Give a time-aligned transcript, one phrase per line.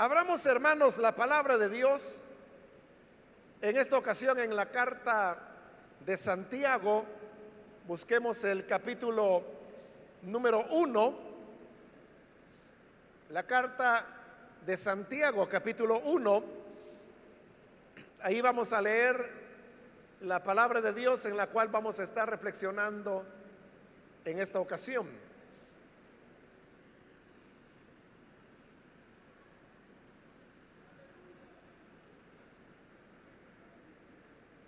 [0.00, 2.24] Abramos, hermanos, la palabra de Dios
[3.60, 5.36] en esta ocasión en la carta
[6.06, 7.04] de Santiago.
[7.86, 9.44] Busquemos el capítulo
[10.22, 11.18] número uno,
[13.28, 14.06] la carta
[14.64, 16.44] de Santiago, capítulo uno.
[18.22, 19.22] Ahí vamos a leer
[20.22, 23.22] la palabra de Dios en la cual vamos a estar reflexionando
[24.24, 25.29] en esta ocasión.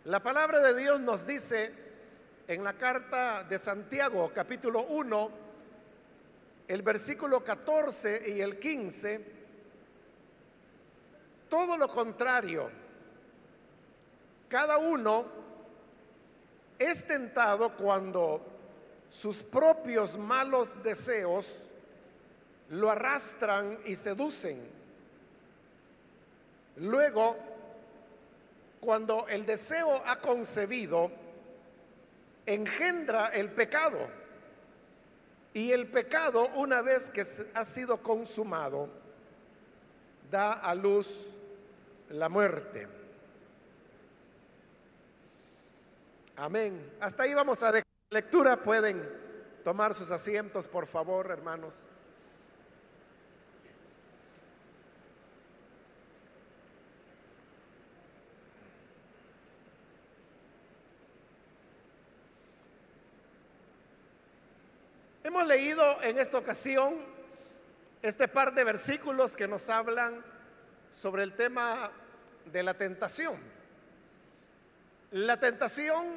[0.06, 1.73] La palabra de Dios nos dice
[2.48, 5.30] en la carta de Santiago, capítulo 1,
[6.66, 9.25] el versículo 14 y el 15,
[11.48, 12.69] todo lo contrario,
[14.48, 15.25] cada uno
[16.80, 18.45] es tentado cuando
[19.09, 21.66] sus propios malos deseos
[22.70, 24.69] lo arrastran y seducen.
[26.78, 27.52] Luego,
[28.83, 31.08] cuando el deseo ha concebido,
[32.44, 33.98] engendra el pecado.
[35.55, 38.88] Y el pecado, una vez que ha sido consumado,
[40.28, 41.28] da a luz
[42.08, 42.88] la muerte.
[46.34, 46.92] Amén.
[46.98, 48.62] Hasta ahí vamos a dejar la lectura.
[48.64, 49.00] Pueden
[49.62, 51.86] tomar sus asientos, por favor, hermanos.
[65.25, 66.97] Hemos leído en esta ocasión
[68.03, 70.20] este par de versículos que nos hablan
[70.91, 71.92] sobre el tema
[72.47, 73.39] de la tentación.
[75.12, 76.17] La tentación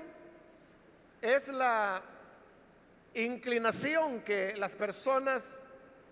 [1.22, 2.02] es la
[3.14, 5.68] inclinación que las personas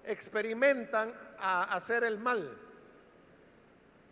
[0.05, 2.55] experimentan a hacer el mal.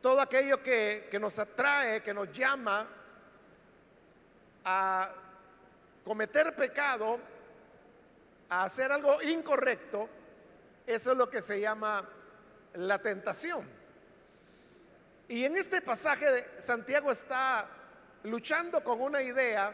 [0.02, 2.88] Todo aquello que, nos atrae, que nos llama
[4.66, 5.12] a
[6.04, 7.20] cometer pecado,
[8.52, 10.10] a hacer algo incorrecto,
[10.86, 12.04] eso es lo que se llama
[12.74, 13.66] la tentación.
[15.30, 16.26] Y en este pasaje
[16.60, 17.66] Santiago está
[18.24, 19.72] luchando con una idea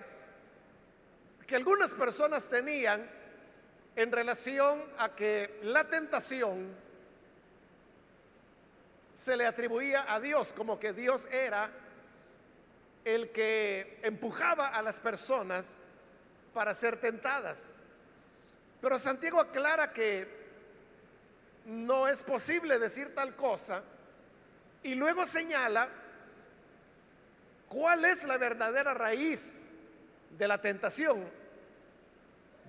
[1.47, 3.09] que algunas personas tenían
[3.95, 6.71] en relación a que la tentación
[9.11, 11.71] se le atribuía a Dios, como que Dios era
[13.03, 15.79] el que empujaba a las personas
[16.53, 17.86] para ser tentadas.
[18.81, 20.27] Pero Santiago aclara que
[21.65, 23.83] no es posible decir tal cosa
[24.83, 25.89] y luego señala
[27.67, 29.71] cuál es la verdadera raíz
[30.37, 31.29] de la tentación,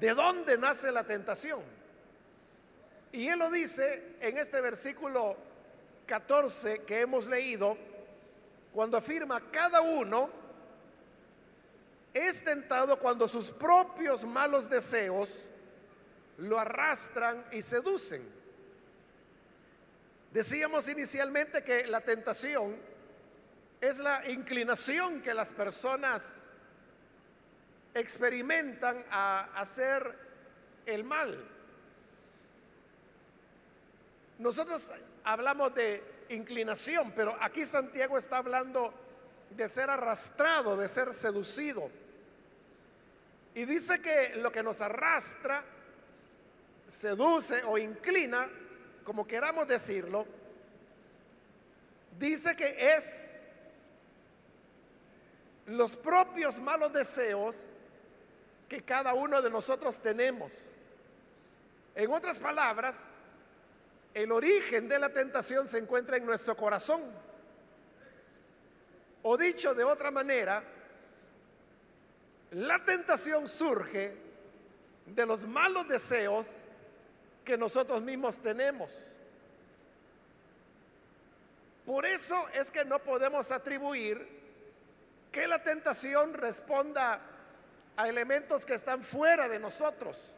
[0.00, 1.60] de dónde nace la tentación.
[3.12, 5.36] Y él lo dice en este versículo
[6.06, 7.76] 14 que hemos leído,
[8.72, 10.30] cuando afirma, cada uno
[12.12, 15.44] es tentado cuando sus propios malos deseos
[16.38, 18.22] lo arrastran y seducen.
[20.32, 22.76] Decíamos inicialmente que la tentación
[23.81, 26.44] es la inclinación que las personas
[27.94, 30.16] experimentan a hacer
[30.87, 31.44] el mal.
[34.38, 34.93] Nosotros
[35.25, 38.94] hablamos de inclinación, pero aquí Santiago está hablando
[39.50, 41.91] de ser arrastrado, de ser seducido.
[43.55, 45.65] Y dice que lo que nos arrastra
[46.88, 48.50] seduce o inclina,
[49.04, 50.26] como queramos decirlo,
[52.19, 53.41] dice que es
[55.66, 57.72] los propios malos deseos
[58.69, 60.50] que cada uno de nosotros tenemos.
[61.94, 63.12] En otras palabras,
[64.15, 67.03] el origen de la tentación se encuentra en nuestro corazón.
[69.22, 70.62] O dicho de otra manera,
[72.53, 74.16] la tentación surge
[75.06, 76.68] de los malos deseos
[77.48, 78.91] que nosotros mismos tenemos.
[81.87, 84.28] Por eso es que no podemos atribuir
[85.32, 87.19] que la tentación responda
[87.96, 90.34] a elementos que están fuera de nosotros.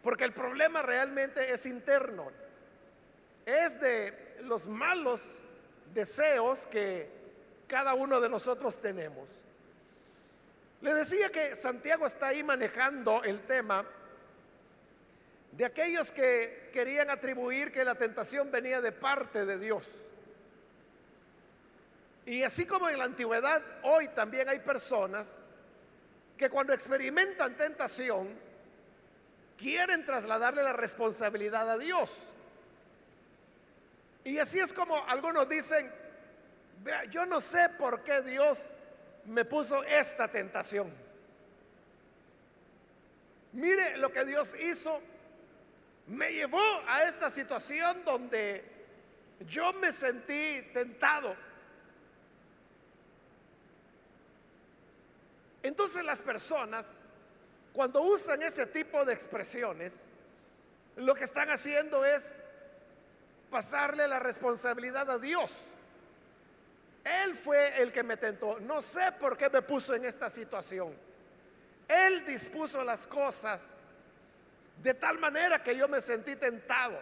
[0.00, 2.30] Porque el problema realmente es interno.
[3.44, 5.20] Es de los malos
[5.92, 7.10] deseos que
[7.66, 9.28] cada uno de nosotros tenemos.
[10.82, 13.84] Le decía que Santiago está ahí manejando el tema
[15.52, 20.02] de aquellos que querían atribuir que la tentación venía de parte de Dios.
[22.24, 25.42] Y así como en la antigüedad, hoy también hay personas
[26.36, 28.28] que cuando experimentan tentación,
[29.58, 32.28] quieren trasladarle la responsabilidad a Dios.
[34.24, 35.90] Y así es como algunos dicen,
[37.10, 38.72] yo no sé por qué Dios
[39.26, 40.92] me puso esta tentación.
[43.52, 45.00] Mire lo que Dios hizo.
[46.06, 48.64] Me llevó a esta situación donde
[49.48, 51.34] yo me sentí tentado.
[55.62, 57.00] Entonces las personas,
[57.72, 60.08] cuando usan ese tipo de expresiones,
[60.96, 62.40] lo que están haciendo es
[63.50, 65.64] pasarle la responsabilidad a Dios.
[67.04, 68.58] Él fue el que me tentó.
[68.60, 70.94] No sé por qué me puso en esta situación.
[71.88, 73.81] Él dispuso las cosas
[74.82, 76.98] de tal manera que yo me sentí tentado.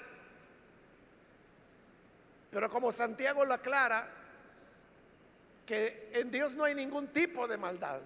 [2.50, 4.08] Pero como Santiago lo aclara,
[5.64, 8.00] que en Dios no hay ningún tipo de maldad.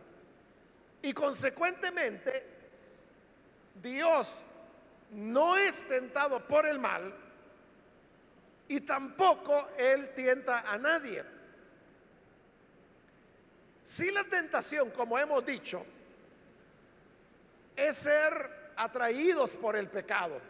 [1.02, 2.46] Y consecuentemente,
[3.82, 4.42] Dios
[5.10, 7.12] no es tentado por el mal
[8.68, 11.24] y tampoco Él tienta a nadie.
[13.82, 15.84] Si la tentación, como hemos dicho,
[17.76, 20.40] es ser atraídos por el pecado,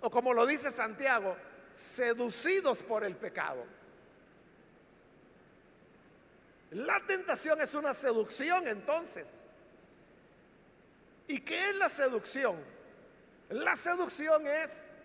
[0.00, 1.36] o como lo dice Santiago,
[1.72, 3.64] seducidos por el pecado.
[6.72, 9.46] La tentación es una seducción entonces.
[11.28, 12.56] ¿Y qué es la seducción?
[13.50, 14.96] La seducción es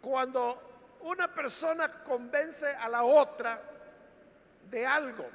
[0.00, 3.60] cuando una persona convence a la otra
[4.70, 5.26] de algo.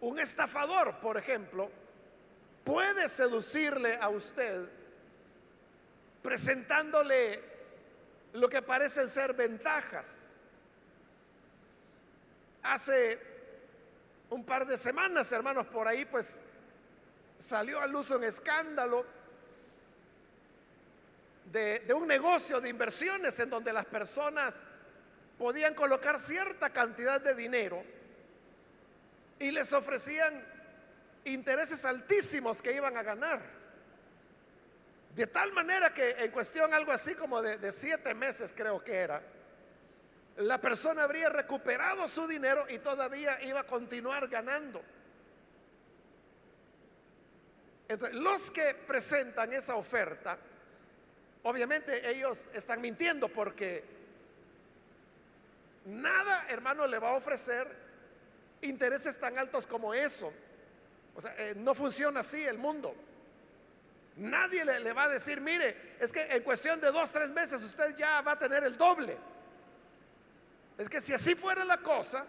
[0.00, 1.70] Un estafador, por ejemplo,
[2.68, 4.68] puede seducirle a usted
[6.20, 7.42] presentándole
[8.34, 10.34] lo que parecen ser ventajas.
[12.62, 13.18] Hace
[14.28, 16.42] un par de semanas, hermanos, por ahí pues
[17.38, 19.06] salió a luz un escándalo
[21.50, 24.64] de, de, un negocio de inversiones en donde las personas
[25.38, 27.82] podían colocar cierta cantidad de dinero
[29.38, 30.57] y les ofrecían
[31.24, 33.58] intereses altísimos que iban a ganar.
[35.14, 39.20] De tal manera que en cuestión algo así como de, siete meses creo que era,
[40.36, 44.80] la persona habría recuperado su dinero y todavía iba a continuar ganando.
[47.88, 50.38] Entonces, los que presentan esa oferta,
[51.42, 53.82] obviamente ellos están mintiendo porque
[55.86, 57.66] nada, hermano, le va a ofrecer
[58.62, 60.32] intereses tan altos como eso.
[61.18, 62.94] O sea, eh, no funciona así el mundo.
[64.18, 67.60] Nadie le, le, va a decir, mire, es que en cuestión de dos, tres meses
[67.64, 69.18] usted ya va a tener el doble.
[70.78, 72.24] Es que si así fuera la cosa,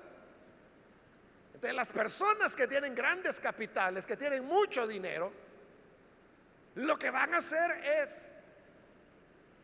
[1.62, 5.32] de las personas que tienen grandes capitales, que tienen mucho dinero,
[6.74, 7.70] lo que van a hacer
[8.02, 8.40] es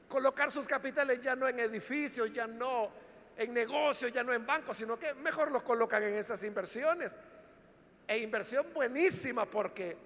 [0.08, 2.92] colocar sus capitales ya no en edificios, ya no
[3.36, 7.18] en negocios, ya no en bancos, sino que mejor los colocan en esas inversiones.
[8.08, 9.98] E inversión buenísima porque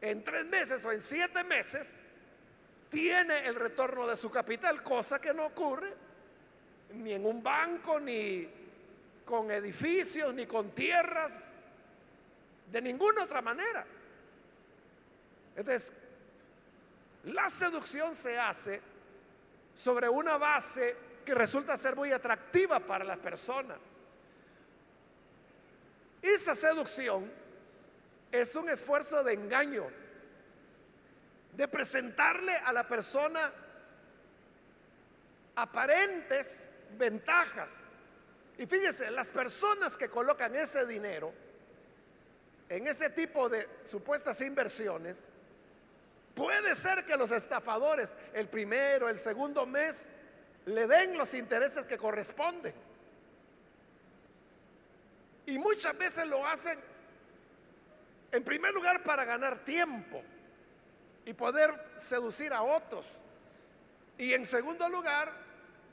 [0.00, 2.00] en tres meses o en siete meses
[2.90, 5.92] tiene el retorno de su capital, cosa que no ocurre
[6.94, 8.48] ni en un banco, ni
[9.24, 11.56] con edificios, ni con tierras,
[12.70, 13.84] de ninguna otra manera.
[15.56, 15.92] Entonces,
[17.24, 18.80] la seducción se hace
[19.74, 23.76] sobre una base que resulta ser muy atractiva para la persona.
[26.26, 27.30] Esa seducción
[28.32, 29.86] es un esfuerzo de engaño,
[31.52, 33.52] de presentarle a la persona
[35.54, 37.84] aparentes ventajas.
[38.58, 41.32] Y fíjese, las personas que colocan ese dinero
[42.68, 45.28] en ese tipo de supuestas inversiones,
[46.34, 50.08] puede ser que los estafadores el primero, el segundo mes
[50.64, 52.74] le den los intereses que corresponden.
[55.46, 56.78] Y muchas veces lo hacen,
[58.32, 60.22] en primer lugar, para ganar tiempo
[61.24, 63.18] y poder seducir a otros.
[64.18, 65.32] Y en segundo lugar,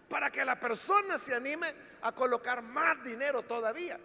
[0.10, 4.00] para que la persona se anime a colocar más dinero todavía.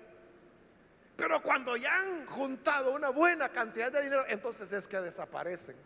[1.16, 5.76] Pero cuando ya han juntado una buena cantidad de dinero, entonces es que desaparecen.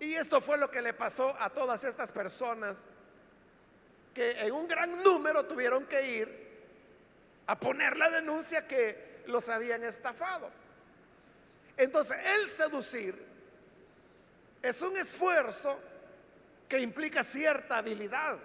[0.00, 2.86] Y esto fue lo que le pasó a todas estas personas
[4.12, 6.43] que en un gran número tuvieron que ir
[7.46, 10.50] a poner la denuncia que los habían estafado.
[11.76, 13.14] Entonces, el seducir
[14.62, 15.78] es un esfuerzo
[16.68, 18.38] que implica cierta habilidad.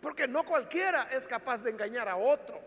[0.00, 2.60] Porque no cualquiera es capaz de engañar a otro.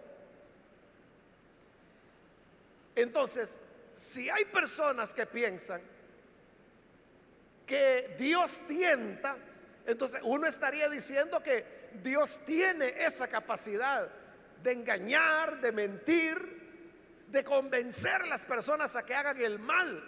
[2.96, 3.62] Entonces,
[3.93, 5.81] si hay personas que piensan
[7.65, 9.38] que Dios tienta,
[9.86, 14.10] Entonces uno estaría diciendo que Dios tiene esa capacidad
[14.63, 16.62] de engañar, de mentir,
[17.27, 20.03] de convencer a las personas a que hagan el mal.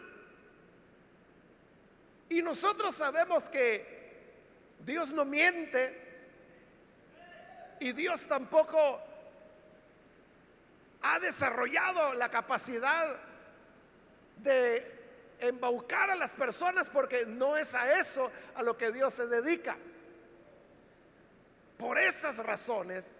[2.29, 3.93] Y nosotros sabemos que
[4.79, 6.01] Dios no miente
[7.79, 9.01] y Dios tampoco
[11.01, 13.19] ha desarrollado la capacidad
[14.37, 14.91] de
[15.39, 19.77] embaucar a las personas porque no es a eso a lo que Dios se dedica.
[21.77, 23.17] Por esas razones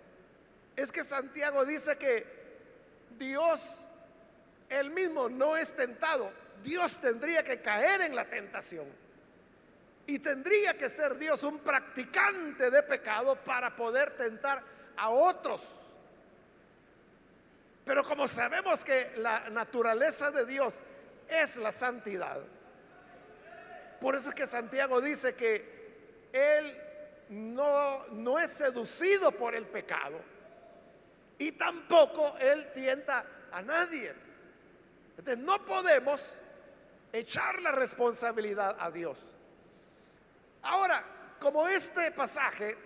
[0.76, 2.26] es que Santiago dice que
[3.18, 3.88] Dios,
[4.70, 6.32] él mismo no es tentado.
[6.64, 8.88] Dios tendría que caer en la tentación.
[10.08, 14.62] Y tendría que ser Dios un practicante de pecado para poder tentar
[14.98, 15.86] a otros.
[17.86, 20.80] Pero como sabemos que la naturaleza de Dios
[21.30, 22.42] es la santidad,
[24.02, 26.78] por eso es que Santiago dice que Él
[27.30, 30.33] no, no es seducido por el pecado
[31.44, 34.14] y tampoco Él tienta a nadie.
[35.18, 36.40] Entonces no podemos
[37.12, 39.20] echar la responsabilidad a Dios.
[40.62, 41.04] Ahora,
[41.42, 42.78] como este pasaje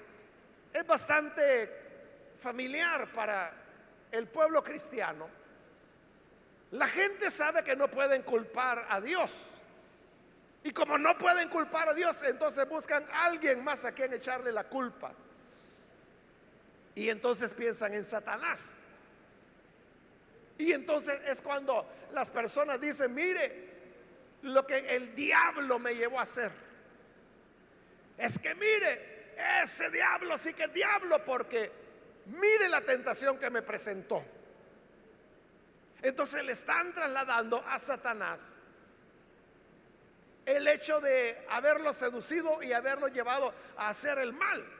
[0.74, 3.54] es bastante familiar para
[4.12, 5.30] el pueblo cristiano,
[6.72, 9.52] la gente sabe que no pueden culpar a Dios.
[10.64, 14.52] Y como no pueden culpar a Dios, entonces buscan a alguien más a quien echarle
[14.52, 15.14] la culpa.
[16.98, 18.80] Y entonces piensan en Satanás.
[20.58, 23.68] Y entonces es cuando las personas dicen, mire,
[24.42, 26.52] lo que el diablo me llevó a hacer.
[28.18, 31.72] Es que mire, ese diablo sí que diablo porque
[32.26, 34.26] mire la tentación que me presentó.
[36.02, 38.58] Entonces le están trasladando a Satanás
[40.48, 44.77] el hecho de haberlo seducido y haberlo llevado a hacer el mal.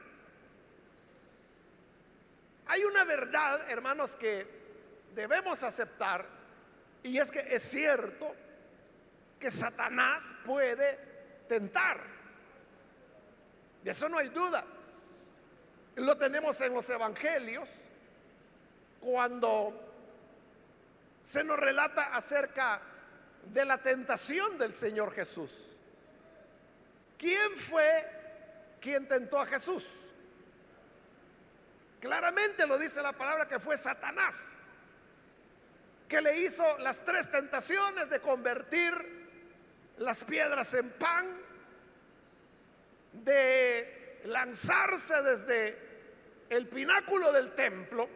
[2.68, 4.46] Hay una verdad, hermanos, que
[5.14, 6.26] debemos aceptar
[7.02, 8.34] y es que es cierto
[9.40, 10.98] que Satanás puede
[11.48, 11.98] tentar.
[13.82, 14.64] De eso no hay duda.
[15.96, 17.70] Lo tenemos en los evangelios
[19.00, 19.88] cuando
[21.22, 22.80] se nos relata acerca
[23.44, 25.70] de la tentación del Señor Jesús.
[27.16, 28.06] ¿Quién fue
[28.80, 30.07] quien tentó a Jesús?
[32.00, 34.62] Claramente lo dice la palabra que fue Satanás,
[36.08, 38.92] que le hizo las tres tentaciones de convertir
[39.98, 41.26] las piedras en pan,
[43.12, 45.76] de lanzarse desde
[46.50, 48.08] el pináculo del templo,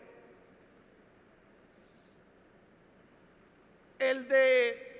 [3.98, 4.92] el de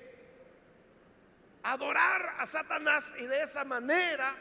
[1.62, 4.34] adorar a Satanás y de esa manera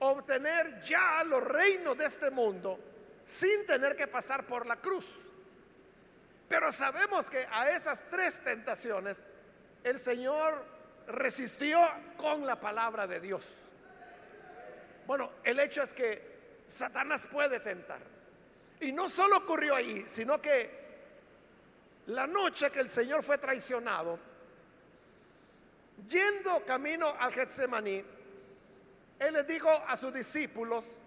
[0.00, 2.87] obtener ya los reinos de este mundo
[3.28, 5.06] sin tener que pasar por la cruz.
[6.48, 9.26] Pero sabemos que a esas tres tentaciones
[9.84, 10.64] el Señor
[11.08, 11.78] resistió
[12.16, 13.44] con la palabra de Dios.
[15.06, 18.00] Bueno, el hecho es que Satanás puede tentar.
[18.80, 20.78] Y no solo ocurrió ahí, sino que
[22.06, 24.18] la noche que el Señor fue traicionado,
[26.08, 28.02] yendo camino al Getsemaní,
[29.18, 31.02] Él les dijo a sus discípulos,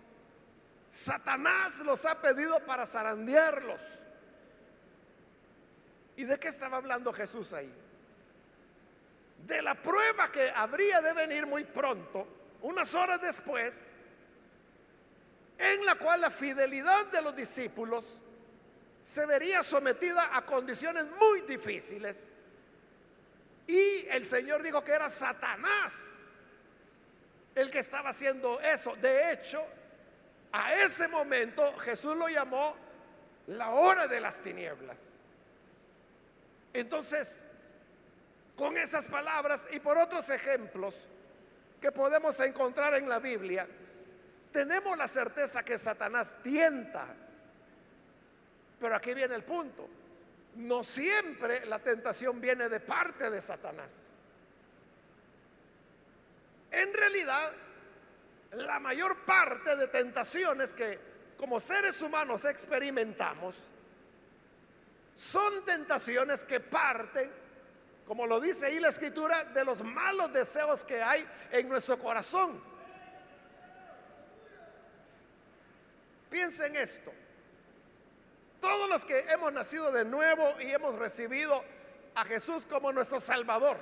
[0.91, 3.79] Satanás los ha pedido para zarandearlos.
[6.17, 7.74] ¿Y de qué estaba hablando Jesús ahí?
[9.48, 12.27] De la prueba que habría de venir muy pronto,
[12.62, 13.93] unas horas después,
[15.57, 18.21] en la cual la fidelidad de los discípulos
[19.01, 22.33] se vería sometida a condiciones muy difíciles.
[23.65, 26.33] Y el Señor dijo que era Satanás
[27.55, 28.93] el que estaba haciendo eso.
[28.98, 29.65] De hecho,
[30.51, 32.75] a ese momento Jesús lo llamó
[33.48, 35.22] la hora de las tinieblas.
[36.74, 37.43] Entonces,
[38.55, 41.08] con esas palabras y por otros ejemplos
[41.79, 43.67] que podemos encontrar en la Biblia,
[44.51, 47.08] tenemos la certeza que Satanás tienta.
[48.79, 49.88] Pero aquí viene el punto.
[50.55, 54.12] No siempre la tentación viene de parte de Satanás.
[56.72, 57.53] En realidad,
[58.51, 61.00] la mayor parte de tentaciones que
[61.38, 63.55] como seres humanos experimentamos
[65.15, 67.31] son tentaciones que parten,
[68.05, 72.62] como lo dice ahí la escritura, de los malos deseos que hay en nuestro corazón.
[76.29, 77.12] Piensen esto.
[78.60, 81.63] Todos los que hemos nacido de nuevo y hemos recibido
[82.15, 83.77] a Jesús como nuestro Salvador,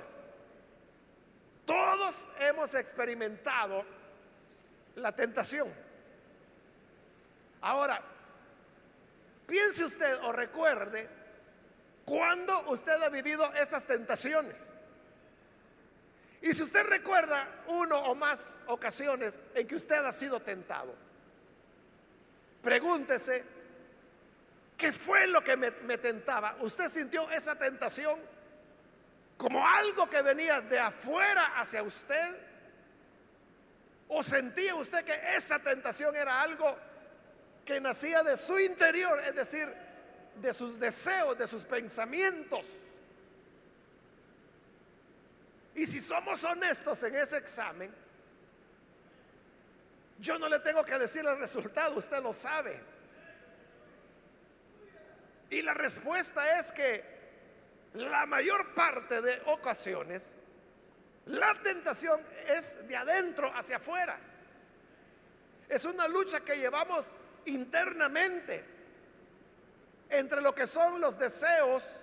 [1.65, 3.85] todos hemos experimentado
[4.99, 5.67] la tentación.
[7.61, 8.01] Ahora,
[9.47, 11.07] piense usted o recuerde
[12.05, 14.73] cuando usted ha vivido esas tentaciones.
[16.41, 20.95] Y si usted recuerda uno o más ocasiones en que usted ha sido tentado,
[22.61, 23.43] pregúntese,
[24.77, 26.55] ¿qué fue lo que me, me tentaba?
[26.61, 28.17] ¿Usted sintió esa tentación
[29.37, 32.48] como algo que venía de afuera hacia usted?
[34.09, 36.75] ¿O sentía usted que esa tentación era algo
[37.63, 39.71] que nacía de su interior, es decir,
[40.41, 42.65] de sus deseos, de sus pensamientos?
[45.75, 47.93] Y si somos honestos en ese examen,
[50.17, 52.81] yo no le tengo que decir el resultado, usted lo sabe.
[55.51, 57.03] Y la respuesta es que
[57.93, 60.37] la mayor parte de ocasiones
[61.29, 64.17] la tentación es de adentro hacia afuera.
[65.67, 67.13] Es una lucha que llevamos
[67.45, 68.65] internamente
[70.09, 72.01] entre lo que son los deseos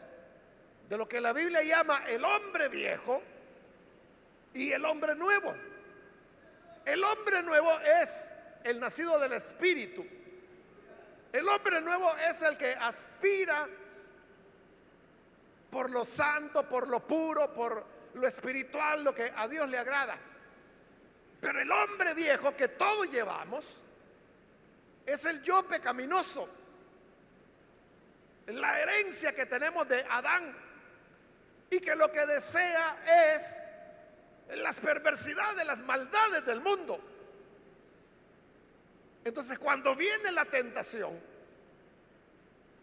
[0.88, 3.20] de lo que la Biblia llama el hombre viejo
[4.54, 5.52] y el hombre nuevo.
[6.84, 10.06] El hombre nuevo es el nacido del Espíritu.
[11.32, 13.68] El hombre nuevo es el que aspira
[15.68, 20.18] por lo santo, por lo puro, por lo espiritual, lo que a Dios le agrada.
[21.40, 23.82] Pero el hombre viejo que todos llevamos
[25.04, 26.48] es el yo pecaminoso.
[28.46, 30.56] La herencia que tenemos de Adán
[31.70, 36.98] y que lo que desea es las perversidades, las maldades del mundo.
[39.24, 41.20] Entonces cuando viene la tentación,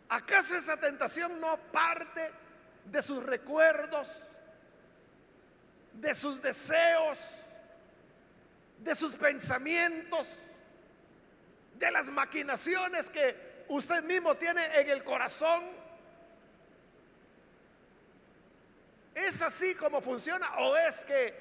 [0.10, 2.32] ¿acaso esa tentación no parte
[2.86, 4.33] de sus recuerdos,
[5.94, 7.42] de sus deseos,
[8.80, 10.52] de sus pensamientos,
[11.76, 15.64] de las maquinaciones que usted mismo tiene en el corazón?
[19.16, 21.34] ¿Es así como funciona o es que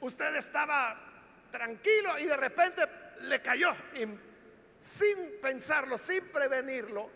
[0.00, 0.96] usted estaba
[1.50, 2.82] tranquilo y de repente
[3.22, 3.74] le cayó
[4.78, 7.08] sin pensarlo, sin prevenirlo,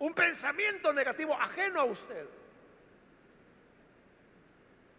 [0.00, 2.26] un pensamiento negativo ajeno a usted.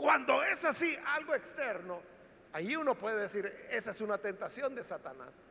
[0.01, 2.01] Cuando es así, algo externo,
[2.53, 5.43] ahí uno puede decir, esa es una tentación de Satanás.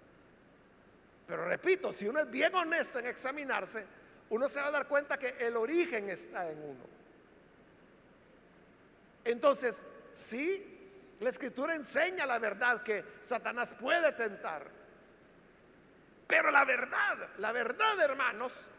[1.25, 3.87] Pero repito, si uno es bien honesto en examinarse,
[4.31, 6.85] uno se va a dar cuenta que el origen está en uno.
[9.23, 14.67] Entonces, sí, la escritura enseña la verdad que Satanás puede tentar.
[16.27, 18.73] Pero la verdad, la verdad hermanos,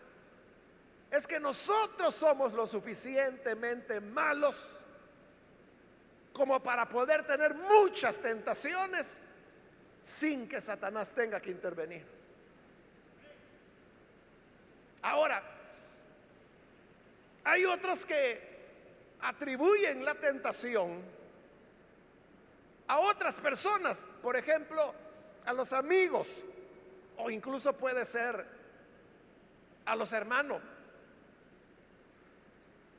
[1.09, 4.80] es que nosotros somos lo suficientemente malos
[6.33, 9.25] como para poder tener muchas tentaciones
[10.01, 12.05] sin que Satanás tenga que intervenir.
[15.01, 15.41] Ahora,
[17.43, 18.51] hay otros que
[19.21, 21.01] atribuyen la tentación
[22.87, 24.93] a otras personas, por ejemplo,
[25.45, 26.43] a los amigos
[27.17, 28.45] o incluso puede ser
[29.85, 30.61] a los hermanos.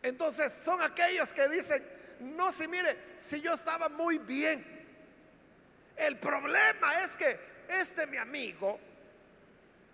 [0.03, 1.83] Entonces son aquellos que dicen,
[2.23, 4.65] no, si mire, si yo estaba muy bien,
[5.97, 8.79] el problema es que este mi amigo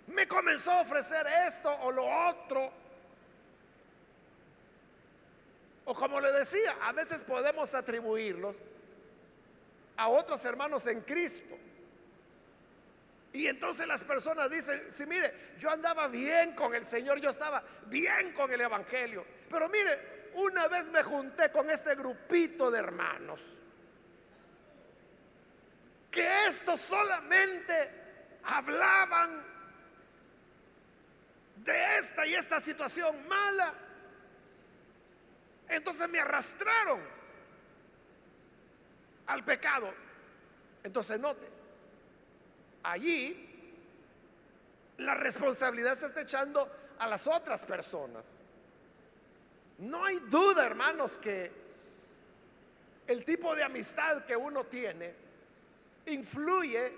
[0.09, 2.73] me comenzó a ofrecer esto o lo otro.
[5.85, 8.62] O como le decía, a veces podemos atribuirlos
[9.97, 11.57] a otros hermanos en Cristo.
[13.33, 17.62] Y entonces las personas dicen, si mire, yo andaba bien con el Señor, yo estaba
[17.87, 23.40] bien con el Evangelio, pero mire, una vez me junté con este grupito de hermanos,
[26.11, 29.44] que estos solamente hablaban
[31.57, 33.74] de esta y esta situación mala.
[35.68, 37.01] Entonces me arrastraron
[39.27, 39.92] al pecado.
[40.83, 41.46] Entonces note,
[42.83, 43.44] allí
[44.98, 48.42] la responsabilidad se está echando a las otras personas.
[49.79, 51.51] No hay duda, hermanos, que
[53.07, 55.14] el tipo de amistad que uno tiene
[56.07, 56.93] influye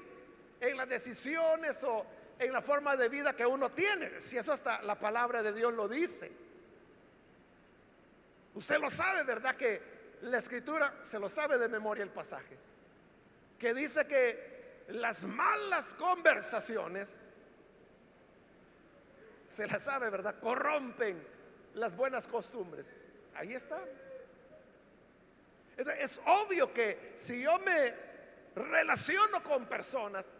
[0.60, 2.06] en las decisiones o
[2.38, 4.18] en la forma de vida que uno tiene.
[4.18, 6.32] Si eso hasta la palabra de Dios lo dice.
[8.54, 9.54] Usted lo sabe, ¿verdad?
[9.56, 12.56] Que la escritura se lo sabe de memoria el pasaje,
[13.58, 17.32] que dice que las malas conversaciones,
[19.46, 20.38] se las sabe, ¿verdad?
[20.40, 21.39] Corrompen
[21.74, 22.90] las buenas costumbres.
[23.34, 23.82] Ahí está.
[25.98, 27.94] Es obvio que si yo me
[28.54, 30.34] relaciono con personas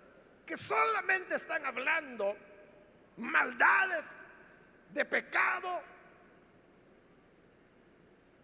[0.44, 2.36] que solamente están hablando
[3.16, 4.26] maldades
[4.92, 5.80] de pecado,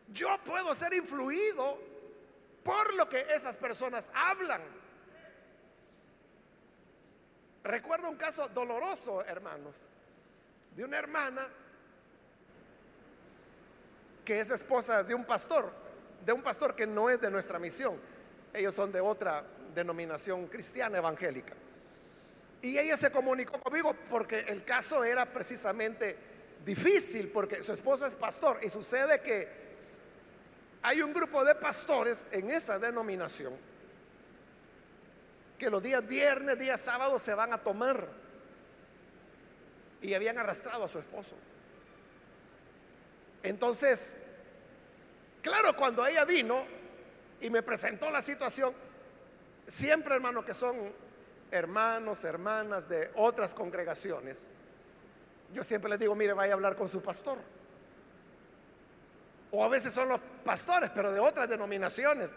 [0.08, 1.78] yo puedo ser influido
[2.62, 4.62] por lo que esas personas hablan.
[7.64, 9.76] Recuerdo un caso doloroso, hermanos,
[10.74, 11.48] de una hermana
[14.26, 15.72] que es esposa de un pastor,
[16.24, 17.96] de un pastor que no es de nuestra misión.
[18.52, 21.54] Ellos son de otra denominación cristiana evangélica.
[22.60, 26.16] Y ella se comunicó conmigo porque el caso era precisamente
[26.64, 29.48] difícil, porque su esposo es pastor y sucede que
[30.82, 33.54] hay un grupo de pastores en esa denominación
[35.58, 38.08] que los días viernes, días sábados se van a tomar
[40.02, 41.34] y habían arrastrado a su esposo.
[43.46, 44.16] Entonces,
[45.40, 46.66] claro, cuando ella vino
[47.40, 48.74] y me presentó la situación,
[49.66, 50.76] siempre hermano que son
[51.52, 54.50] hermanos, hermanas de otras congregaciones,
[55.54, 57.38] yo siempre les digo, mire, vaya a hablar con su pastor.
[59.52, 62.30] O a veces son los pastores, pero de otras denominaciones,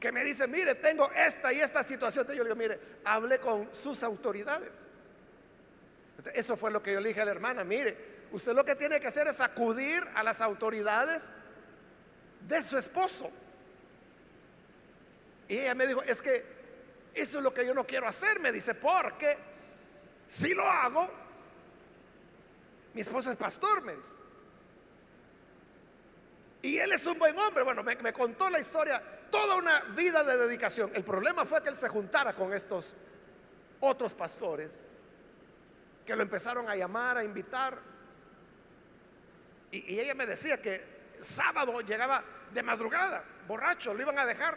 [0.00, 2.22] que me dicen, mire, tengo esta y esta situación.
[2.22, 4.88] Entonces yo le digo, mire, hable con sus autoridades.
[6.32, 8.98] Eso fue lo que yo le dije a la hermana, mire, Usted lo que tiene
[9.00, 11.32] que hacer es acudir a las autoridades
[12.48, 13.30] de su esposo.
[15.48, 16.44] Y ella me dijo, es que
[17.14, 19.36] eso es lo que yo no quiero hacer, me dice, porque
[20.26, 21.10] si lo hago,
[22.94, 24.16] mi esposo es pastor, me dice.
[26.62, 27.64] Y él es un buen hombre.
[27.64, 30.90] Bueno, me, contó la historia, toda una vida de dedicación.
[30.94, 32.94] El problema fue que él se juntara con estos
[33.80, 34.84] otros pastores
[36.06, 37.91] que lo empezaron a llamar, a invitar.
[39.72, 40.80] Y, ella me decía que
[41.18, 44.56] sábado llegaba de madrugada, borracho, lo iban a dejar.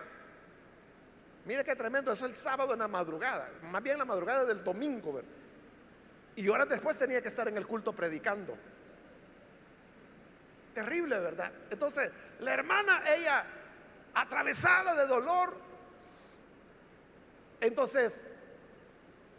[1.46, 5.22] Mire qué tremendo, eso el sábado en la madrugada, más bien la madrugada del domingo.
[6.36, 8.58] Y horas después tenía que estar en el culto predicando.
[10.74, 11.52] Terrible, ¿verdad?
[11.70, 13.46] Entonces, la hermana, ella,
[14.14, 15.56] atravesada de dolor,
[17.62, 18.26] entonces,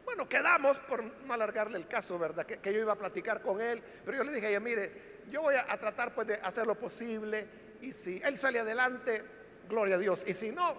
[0.07, 2.47] bueno, quedamos por no alargarle el caso, ¿verdad?
[2.47, 5.16] Que, que, yo iba a platicar con él, pero yo le dije a ella, mire,
[5.31, 7.47] yo voy a, tratar pues de hacer lo posible
[7.81, 9.23] y si él sale adelante,
[9.69, 10.25] gloria a Dios.
[10.27, 10.75] Y si no,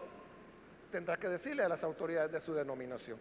[0.92, 3.20] tendrá que decirle a las autoridades de su denominación.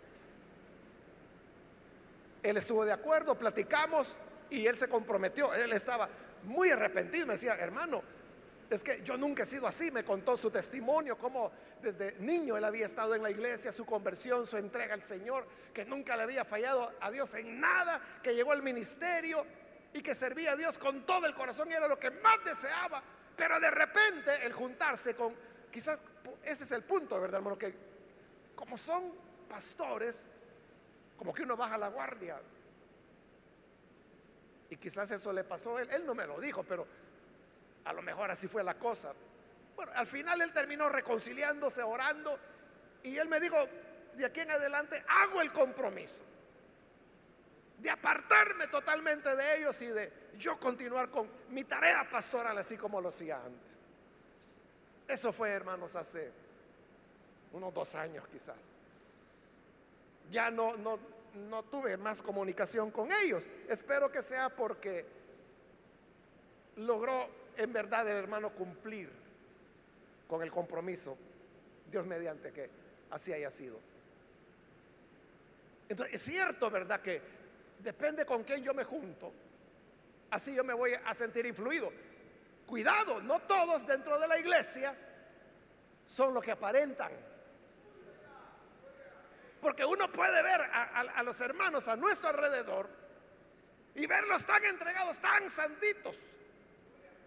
[2.43, 4.17] Él estuvo de acuerdo, platicamos
[4.51, 5.53] y él se comprometió.
[5.53, 6.09] Él estaba
[6.45, 7.27] muy arrepentido.
[7.27, 8.03] Me decía, hermano,
[8.71, 9.91] es que yo nunca he sido así.
[9.91, 11.51] Me contó su testimonio, cómo
[11.83, 15.85] desde niño él había estado en la iglesia, su conversión, su entrega al Señor, que
[15.85, 19.45] nunca le había fallado a Dios en nada, que llegó al ministerio
[19.93, 23.03] y que servía a Dios con todo el corazón y era lo que más deseaba.
[23.37, 25.35] Pero de repente el juntarse con,
[25.71, 26.01] quizás
[26.43, 27.59] ese es el punto, ¿verdad, hermano?
[27.59, 27.75] Que
[28.55, 29.13] como son
[29.49, 30.29] pastores,
[31.17, 32.41] como que uno baja la guardia.
[34.71, 35.89] Y quizás eso le pasó a él.
[35.93, 36.87] Él no me lo dijo, pero
[37.85, 39.13] a lo mejor así fue la cosa.
[39.77, 42.39] Bueno, al final él terminó reconciliándose, orando.
[43.03, 43.57] Y él me dijo,
[44.15, 46.25] de aquí en adelante hago el compromiso
[47.79, 53.01] de apartarme totalmente de ellos y de yo continuar con mi tarea pastoral así como
[53.01, 53.85] lo hacía antes.
[55.09, 56.33] Eso fue, hermanos, hace
[57.53, 58.57] unos dos años quizás.
[60.31, 60.99] Ya no, no,
[61.35, 63.49] no tuve más comunicación con ellos.
[63.69, 65.07] Espero que sea porque
[66.77, 69.11] logró en verdad el hermano cumplir
[70.29, 71.17] con el compromiso,
[71.91, 72.69] Dios mediante que
[73.11, 73.79] así haya sido.
[75.89, 77.01] Entonces, es cierto, ¿verdad?
[77.01, 77.36] Que
[77.79, 79.33] depende con quién yo me junto,
[80.31, 81.93] así yo me voy a sentir influido.
[82.67, 84.95] Cuidado, no todos dentro de la iglesia
[86.05, 87.13] son lo que aparentan.
[89.61, 92.89] Porque uno puede ver a, los hermanos a nuestro alrededor
[93.95, 96.17] y verlos tan entregados, tan santitos.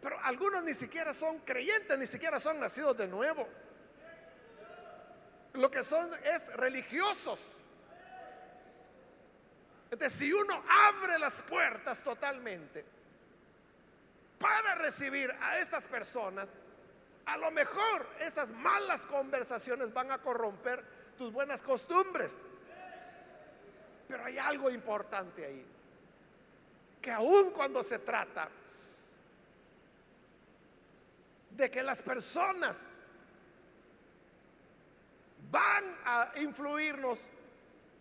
[0.02, 3.48] Pero algunos ni siquiera son creyentes, ni siquiera son nacidos de nuevo.
[5.54, 7.59] Lo que son es religiosos.
[9.92, 12.86] Entonces, si uno abre las puertas totalmente
[14.38, 16.62] para recibir a estas personas,
[17.26, 20.84] a lo mejor esas malas conversaciones van a corromper
[21.18, 22.40] tus buenas costumbres.
[24.08, 25.66] Pero hay algo importante ahí,
[27.02, 28.50] que aun cuando se trata
[31.52, 33.00] de que las personas
[35.52, 37.28] van a influirnos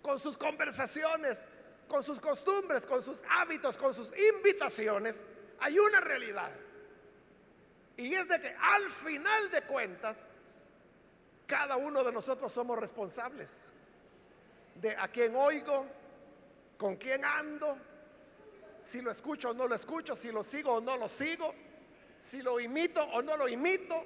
[0.00, 1.46] con sus conversaciones,
[1.88, 5.24] con sus costumbres, con sus hábitos, con sus invitaciones,
[5.60, 6.50] hay una realidad.
[7.96, 10.30] Y es de que al final de cuentas,
[11.46, 13.72] cada uno de nosotros somos responsables
[14.76, 15.86] de a quién oigo,
[16.76, 17.76] con quién ando,
[18.82, 21.52] si lo escucho o no lo escucho, si lo sigo o no lo sigo,
[22.20, 24.04] si lo imito o no lo imito.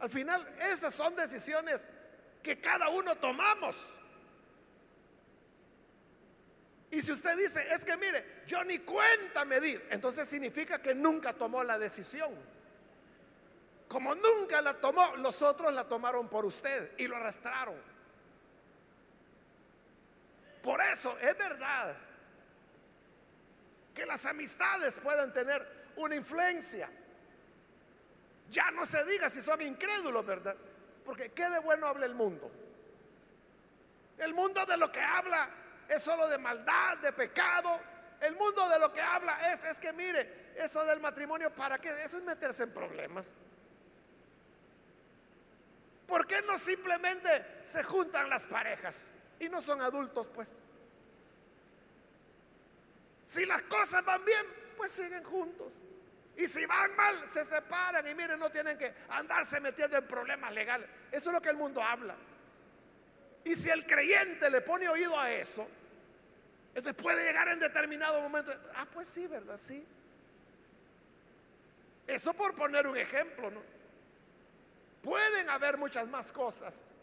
[0.00, 1.88] Al final, esas son decisiones
[2.42, 3.99] que cada uno tomamos.
[6.90, 11.32] Y si usted dice, es que mire, yo ni cuenta medir, entonces significa que nunca
[11.32, 12.34] tomó la decisión.
[13.86, 17.76] Como nunca la tomó, los otros la tomaron por usted y lo arrastraron.
[20.62, 21.96] Por eso es verdad
[23.94, 26.88] que las amistades pueden tener una influencia.
[28.50, 30.56] Ya no se diga si son incrédulos, ¿verdad?
[31.04, 32.50] Porque ¿qué de bueno habla el mundo?
[34.18, 35.48] El mundo de lo que habla
[35.90, 37.80] es solo de maldad, de pecado.
[38.20, 41.88] El mundo de lo que habla es, es que mire, eso del matrimonio, ¿para qué?
[42.04, 43.34] Eso es meterse en problemas.
[46.06, 50.58] ¿Por qué no simplemente se juntan las parejas y no son adultos, pues?
[53.24, 55.72] Si las cosas van bien, pues siguen juntos.
[56.36, 60.52] Y si van mal, se separan y miren, no tienen que andarse metiendo en problemas
[60.52, 60.88] legales.
[61.10, 62.16] Eso es lo que el mundo habla.
[63.44, 65.68] Y si el creyente le pone oído a eso,
[66.74, 69.56] entonces puede llegar en determinado momento, ah, pues sí, ¿verdad?
[69.56, 69.84] Sí.
[72.06, 73.62] Eso por poner un ejemplo, ¿no?
[75.02, 76.94] Pueden haber muchas más cosas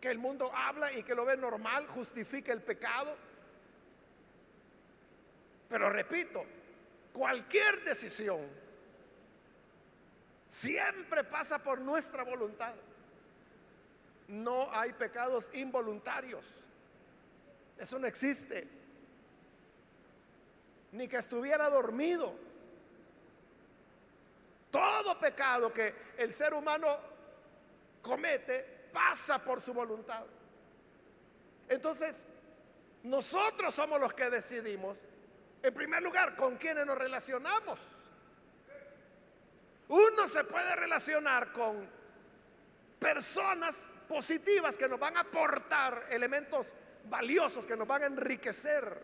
[0.00, 3.16] que el mundo habla y que lo ve normal, justifica el pecado.
[5.68, 6.44] Pero repito,
[7.12, 8.40] cualquier decisión
[10.46, 12.74] siempre pasa por nuestra voluntad
[14.30, 16.46] no hay pecados involuntarios.
[17.76, 18.68] Eso no existe.
[20.92, 22.32] Ni que estuviera dormido.
[24.70, 26.86] Todo pecado que el ser humano
[28.02, 30.24] comete pasa por su voluntad.
[31.68, 32.28] Entonces,
[33.02, 34.98] nosotros somos los que decidimos,
[35.62, 37.80] en primer lugar, con quienes nos relacionamos.
[39.88, 41.88] Uno se puede relacionar con
[43.00, 46.72] personas positivas que nos van a aportar elementos
[47.04, 49.00] valiosos que nos van a enriquecer.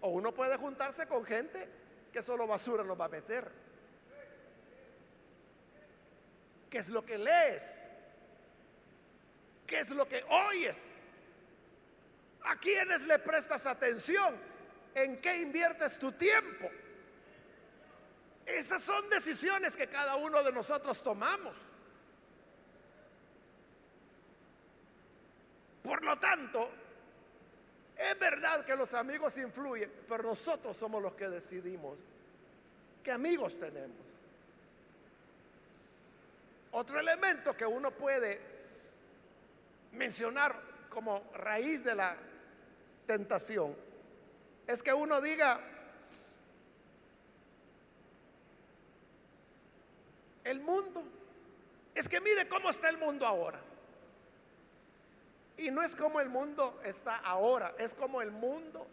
[0.00, 1.68] O uno puede juntarse con gente
[2.10, 3.52] que solo basura nos va a meter.
[6.70, 7.86] ¿Qué es lo que lees?
[9.66, 11.02] ¿Qué es lo que oyes?
[12.44, 14.34] ¿A quiénes le prestas atención?
[14.94, 16.70] ¿En qué inviertes tu tiempo?
[18.46, 21.73] Esas son decisiones que cada uno de nosotros tomamos.
[25.84, 26.70] Por lo tanto,
[27.94, 31.98] es verdad que los amigos influyen, pero nosotros somos los que decidimos
[33.02, 33.98] qué amigos tenemos.
[36.72, 38.40] Otro elemento que uno puede
[39.92, 42.16] mencionar como raíz de la
[43.06, 43.76] tentación
[44.66, 45.60] es que uno diga,
[50.44, 51.04] el mundo,
[51.94, 53.60] es que mire cómo está el mundo ahora.
[55.56, 58.86] Y no es como el mundo está ahora, es como el mundo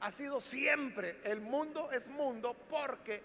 [0.00, 1.18] ha sido siempre.
[1.24, 3.22] El mundo es mundo porque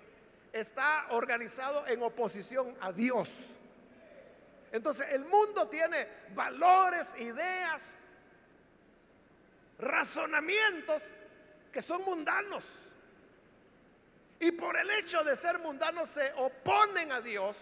[0.53, 3.29] está organizado en oposición a Dios.
[4.71, 8.13] Entonces el mundo tiene valores, ideas,
[9.77, 11.11] razonamientos
[11.71, 12.87] que son mundanos.
[14.39, 17.57] Y por el hecho de ser mundanos se oponen a Dios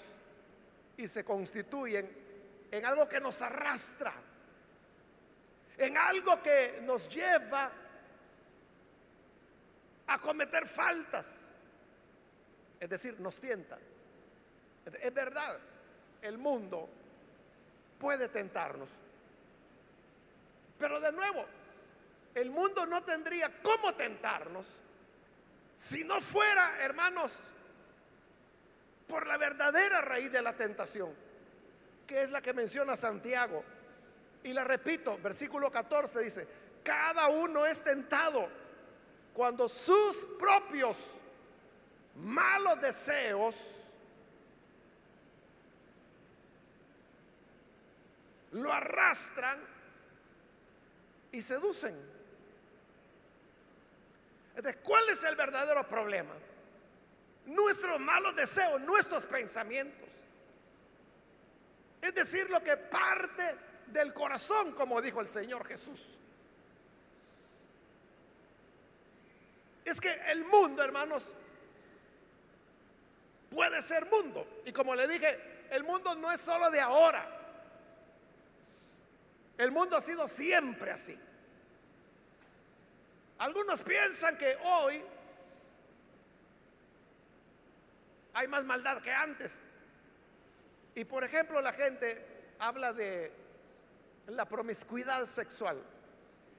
[0.95, 2.07] y se constituyen
[2.69, 4.13] en algo que nos arrastra
[5.77, 7.71] en algo que nos lleva
[10.07, 11.55] a cometer faltas.
[12.79, 13.77] Es decir, nos tienta.
[14.85, 15.59] Es verdad,
[16.21, 16.89] el mundo
[17.99, 18.89] puede tentarnos.
[20.79, 21.45] Pero de nuevo,
[22.33, 24.67] el mundo no tendría cómo tentarnos
[25.75, 27.51] si no fuera, hermanos,
[29.07, 31.13] por la verdadera raíz de la tentación,
[32.07, 33.63] que es la que menciona Santiago
[34.47, 36.47] y la repito, versículo 14 dice,
[36.81, 38.47] cada uno es tentado
[39.33, 41.17] cuando sus propios
[42.15, 43.81] malos deseos
[48.53, 49.59] lo arrastran
[51.33, 51.93] y seducen.
[54.55, 56.33] Entonces, ¿cuál es el verdadero problema?
[57.47, 60.07] Nuestros malos deseos, nuestros pensamientos.
[62.01, 66.01] Es decir, lo que parte del corazón, como dijo el Señor Jesús.
[69.85, 71.33] Es que el mundo, hermanos,
[73.49, 74.61] puede ser mundo.
[74.65, 77.25] Y como le dije, el mundo no es solo de ahora.
[79.57, 81.17] El mundo ha sido siempre así.
[83.39, 85.03] Algunos piensan que hoy
[88.33, 89.59] hay más maldad que antes.
[90.95, 92.25] Y por ejemplo la gente
[92.59, 93.31] habla de
[94.27, 95.81] la promiscuidad sexual.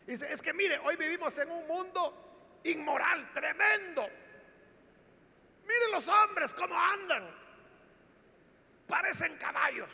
[0.06, 4.08] Dice, es que mire, hoy vivimos en un mundo inmoral, tremendo.
[5.66, 7.28] Mire los hombres cómo andan.
[8.86, 9.92] Parecen caballos.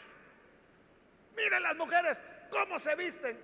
[1.37, 3.37] Mire las mujeres cómo se visten.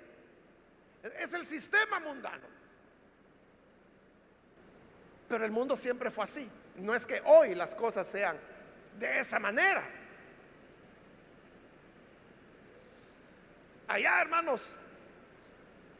[1.18, 2.46] Es el sistema mundano.
[5.28, 6.48] Pero el mundo siempre fue así.
[6.76, 8.38] No es que hoy las cosas sean
[8.98, 9.82] de esa manera.
[13.90, 14.78] Allá, hermanos,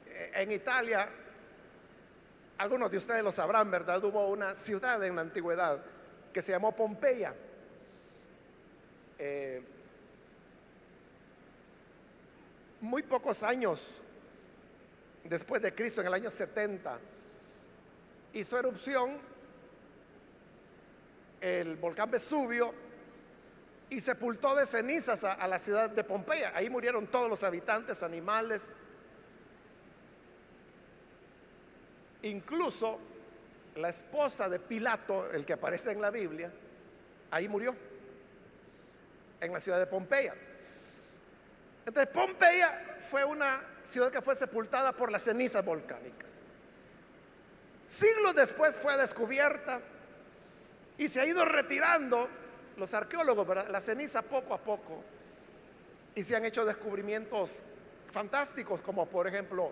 [0.07, 1.09] eh, en Italia,
[2.59, 4.05] algunos de ustedes lo sabrán, ¿verdad?
[4.05, 5.83] Hubo una ciudad en la antigüedad
[6.33, 7.35] que se llamó Pompeya.
[9.19, 9.61] Eh,
[12.81, 14.03] muy pocos años
[15.25, 16.97] después de Cristo, en el año 70,
[18.35, 19.19] hizo erupción
[21.41, 22.73] el volcán Vesubio
[23.91, 26.53] y sepultó de cenizas a, la ciudad de Pompeya.
[26.55, 28.73] Ahí murieron todos los habitantes, animales.
[32.23, 33.01] Incluso
[33.75, 36.53] la esposa de Pilato, el que aparece en la Biblia,
[37.33, 37.75] ahí murió,
[39.41, 40.35] en la ciudad de Pompeya.
[41.85, 46.43] Entonces Pompeya fue una ciudad que fue sepultada por las cenizas volcánicas.
[47.87, 49.81] Siglos después fue descubierta
[50.97, 52.29] y se ha ido retirando
[52.81, 55.05] los arqueólogos, la ceniza poco a poco.
[56.15, 57.63] Y se han hecho descubrimientos
[58.11, 59.71] fantásticos, como por ejemplo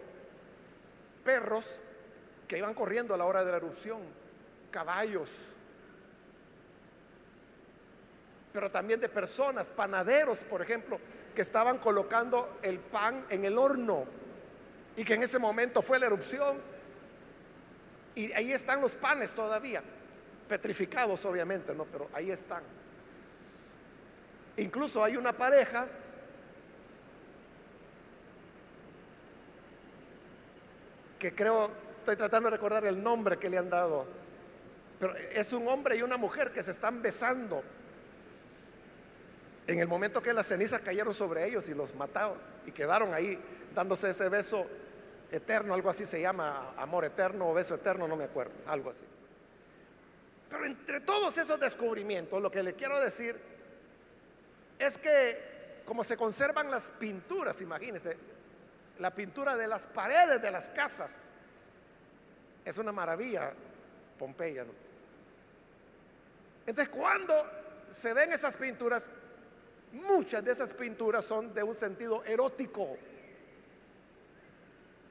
[1.25, 1.83] perros
[2.47, 4.01] que iban corriendo a la hora de la erupción,
[4.71, 5.33] caballos,
[8.53, 11.01] pero también de personas, panaderos, por ejemplo,
[11.35, 14.05] que estaban colocando el pan en el horno
[14.97, 16.59] y que en ese momento fue la erupción.
[18.15, 19.83] Y ahí están los panes todavía,
[20.49, 21.85] petrificados obviamente, ¿no?
[21.85, 22.78] Pero ahí están.
[24.59, 25.89] Incluso hay una pareja
[31.19, 34.07] que creo Estoy tratando de recordar el nombre que le han dado.
[34.99, 37.63] Pero es un hombre y una mujer que se están besando.
[39.67, 43.39] En el momento que las cenizas cayeron sobre ellos y los mataron y quedaron ahí
[43.75, 44.67] dándose ese beso
[45.31, 49.05] eterno, algo así se llama, amor eterno o beso eterno, no me acuerdo, algo así.
[50.49, 53.37] Pero entre todos esos descubrimientos, lo que le quiero decir
[54.79, 58.17] es que como se conservan las pinturas, imagínense,
[58.99, 61.31] la pintura de las paredes de las casas,
[62.65, 63.53] es una maravilla
[64.19, 64.67] Pompeya.
[66.67, 67.35] Entonces, cuando
[67.89, 69.11] se ven esas pinturas,
[69.93, 72.99] muchas de esas pinturas son de un sentido erótico.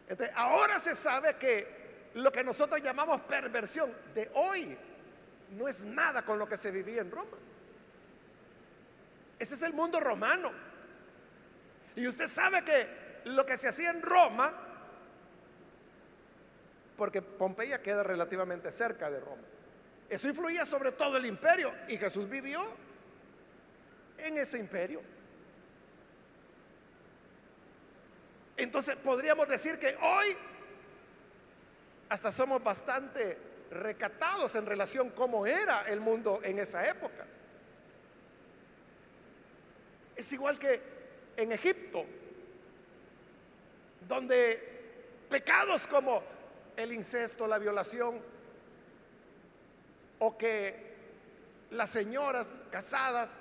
[0.08, 4.78] Entonces, ahora se sabe que lo que nosotros llamamos perversión de hoy
[5.58, 7.38] no es nada con lo que se vivía en Roma.
[9.40, 10.52] Ese es el mundo romano.
[11.96, 14.68] Y usted sabe que lo que se hacía en Roma
[16.98, 19.44] porque Pompeya queda relativamente cerca de Roma.
[20.10, 22.62] Eso influía sobre todo el imperio y Jesús vivió
[24.18, 25.02] en ese imperio.
[28.58, 30.36] Entonces podríamos decir que hoy
[32.10, 33.38] hasta somos bastante
[33.70, 37.28] recatados en relación cómo era el mundo en esa época.
[40.18, 40.82] Es igual que
[41.38, 42.04] en Egipto,
[44.08, 46.24] donde pecados como
[46.76, 48.20] el incesto, la violación,
[50.20, 50.88] o que
[51.72, 53.38] las señoras casadas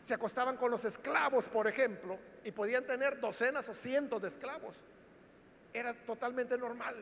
[0.00, 4.74] se acostaban con los esclavos, por ejemplo, y podían tener docenas o cientos de esclavos.
[5.72, 6.96] Era totalmente normal.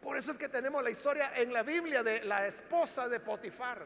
[0.00, 3.84] Por eso es que tenemos la historia en la Biblia de la esposa de Potifar,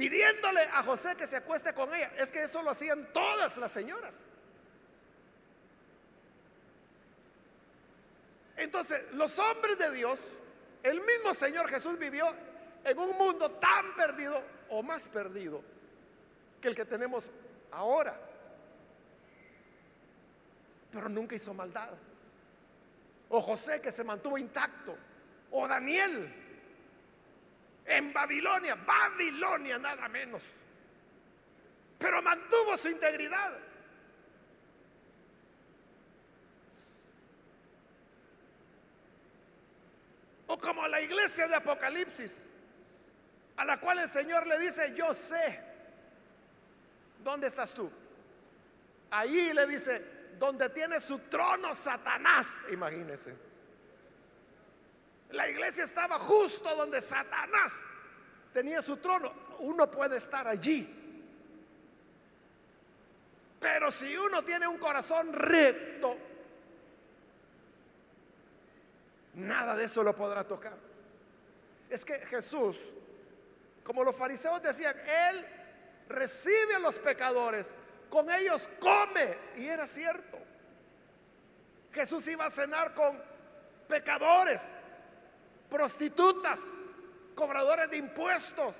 [0.00, 2.10] pidiéndole a José que se acueste con ella.
[2.16, 4.24] Es que eso lo hacían todas las señoras.
[8.56, 10.20] Entonces, los hombres de Dios,
[10.82, 12.26] el mismo Señor Jesús vivió
[12.82, 15.62] en un mundo tan perdido o más perdido
[16.62, 17.30] que el que tenemos
[17.70, 18.18] ahora.
[20.90, 21.90] Pero nunca hizo maldad.
[23.28, 24.96] O José que se mantuvo intacto.
[25.50, 26.39] O Daniel
[27.90, 30.42] en Babilonia, Babilonia nada menos.
[31.98, 33.58] Pero mantuvo su integridad.
[40.46, 42.48] O como la iglesia de Apocalipsis,
[43.56, 45.70] a la cual el Señor le dice, yo sé
[47.22, 47.90] ¿dónde estás tú?
[49.10, 50.02] Ahí le dice,
[50.38, 53.49] donde tiene su trono Satanás, imagínese.
[55.32, 57.86] La iglesia estaba justo donde Satanás
[58.52, 59.32] tenía su trono.
[59.60, 60.96] Uno puede estar allí.
[63.60, 66.16] Pero si uno tiene un corazón recto,
[69.34, 70.76] nada de eso lo podrá tocar.
[71.88, 72.78] Es que Jesús,
[73.84, 74.96] como los fariseos decían,
[75.28, 75.46] Él
[76.08, 77.74] recibe a los pecadores,
[78.08, 79.36] con ellos come.
[79.56, 80.38] Y era cierto.
[81.92, 83.20] Jesús iba a cenar con
[83.88, 84.74] pecadores,
[85.70, 86.60] prostitutas,
[87.34, 88.74] cobradores de impuestos,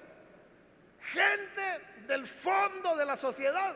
[1.00, 3.74] gente del fondo de la sociedad.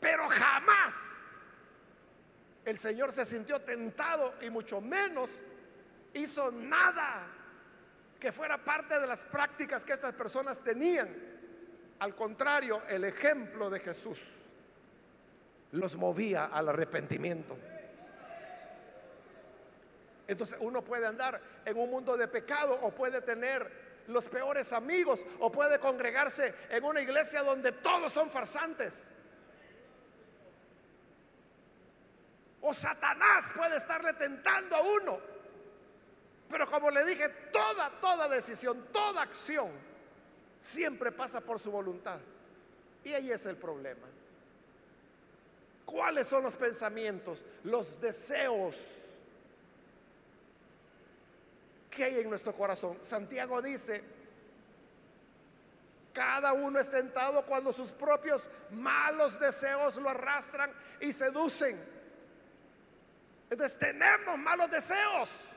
[0.00, 1.36] Pero jamás
[2.64, 5.40] el Señor se sintió tentado y mucho menos
[6.14, 7.26] hizo nada
[8.18, 11.08] que fuera parte de las prácticas que estas personas tenían.
[11.98, 14.20] Al contrario, el ejemplo de Jesús
[15.72, 17.56] los movía al arrepentimiento.
[20.26, 25.24] Entonces uno puede andar en un mundo de pecado o puede tener los peores amigos
[25.40, 29.14] o puede congregarse en una iglesia donde todos son farsantes.
[32.60, 35.18] O Satanás puede estarle tentando a uno.
[36.48, 39.70] Pero como le dije, toda, toda decisión, toda acción
[40.60, 42.20] siempre pasa por su voluntad.
[43.02, 44.06] Y ahí es el problema.
[45.84, 48.76] ¿Cuáles son los pensamientos, los deseos
[51.94, 52.98] que hay en nuestro corazón?
[53.02, 54.02] Santiago dice,
[56.12, 61.78] cada uno es tentado cuando sus propios malos deseos lo arrastran y seducen.
[63.50, 65.50] Entonces tenemos malos deseos.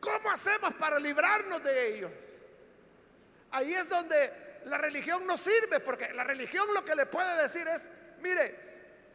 [0.00, 2.12] ¿Cómo hacemos para librarnos de ellos?
[3.50, 7.66] Ahí es donde la religión no sirve, porque la religión lo que le puede decir
[7.66, 7.88] es,
[8.20, 8.54] mire,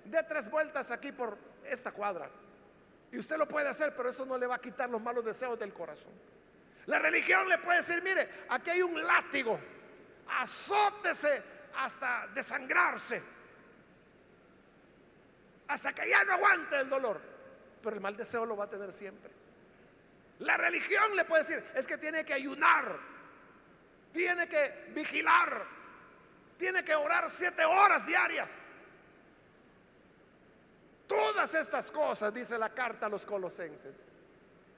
[0.05, 2.29] dé tres vueltas aquí por esta cuadra.
[3.12, 5.59] Y usted lo puede hacer, pero eso no le va a quitar los malos deseos
[5.59, 6.12] del corazón.
[6.86, 9.59] La religión le puede decir, mire, aquí hay un látigo,
[10.28, 11.43] azótese
[11.76, 13.22] hasta desangrarse
[15.72, 17.22] hasta que ya no aguante el dolor.
[17.82, 19.32] Pero el mal deseo lo va a tener siempre.
[20.39, 22.99] La religión le puede decir, es que tiene que ayunar,
[24.12, 25.66] tiene que vigilar,
[26.57, 28.68] tiene que orar siete horas diarias.
[31.12, 34.01] Todas estas cosas, dice la carta a los colosenses,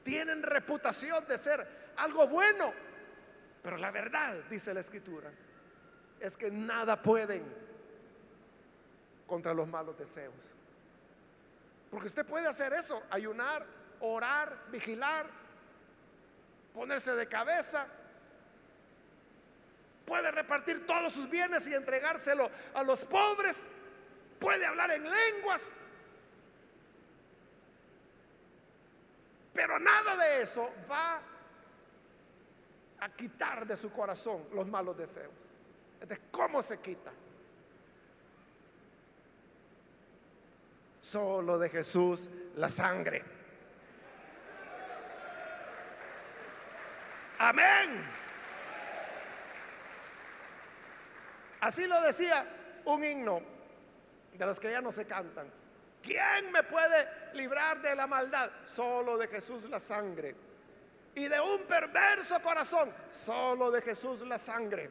[0.01, 2.73] tienen reputación de ser algo bueno.
[3.61, 5.31] Pero la verdad, dice la escritura,
[6.19, 7.43] es que nada pueden
[9.27, 10.33] contra los malos deseos.
[11.91, 13.63] Porque usted puede hacer eso, ayunar,
[13.99, 15.27] orar, vigilar,
[16.73, 17.85] ponerse de cabeza.
[20.03, 23.71] Puede repartir todos sus bienes y entregárselo a los pobres.
[24.39, 25.92] Puede hablar en lenguas.
[29.53, 31.21] Pero nada de eso va
[32.99, 35.33] a quitar de su corazón los malos deseos.
[36.01, 37.11] Entonces, ¿cómo se quita?
[40.99, 43.23] Solo de Jesús la sangre.
[47.39, 48.03] Amén.
[51.59, 52.45] Así lo decía
[52.85, 53.41] un himno
[54.33, 55.62] de los que ya no se cantan.
[56.03, 58.51] ¿Quién me puede librar de la maldad?
[58.67, 60.35] Solo de Jesús la sangre.
[61.15, 64.89] Y de un perverso corazón, solo de Jesús la sangre.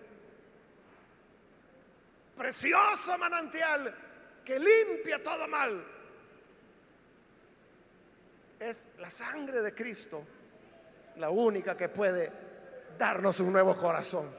[2.36, 3.94] Precioso manantial
[4.44, 5.84] que limpia todo mal
[8.58, 10.24] es la sangre de Cristo
[11.16, 12.32] la única que puede
[12.98, 14.30] darnos un nuevo corazón.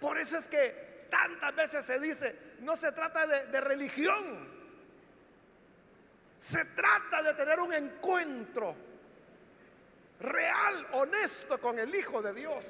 [0.00, 4.45] Por eso es que tantas veces se dice, no se trata de, religión,
[6.38, 8.74] se trata de tener un encuentro
[10.20, 12.64] real, honesto con el Hijo de Dios.